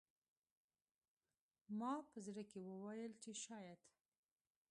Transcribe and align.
ما 1.79 1.93
په 2.09 2.17
زړه 2.25 2.43
کې 2.49 2.59
وویل 2.69 3.13
چې 3.23 3.31
شاید 3.43 3.79